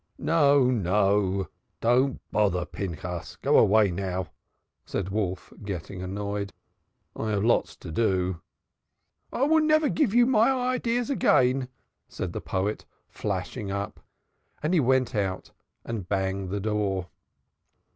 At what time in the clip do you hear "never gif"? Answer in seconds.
9.59-10.11